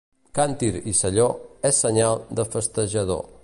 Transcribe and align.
Càntir 0.37 0.69
i 0.91 0.93
selló 1.01 1.27
és 1.71 1.83
senyal 1.85 2.25
de 2.41 2.49
festejador. 2.57 3.25